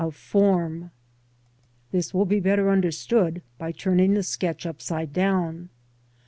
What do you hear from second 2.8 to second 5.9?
derstood by turning the sketch upside down.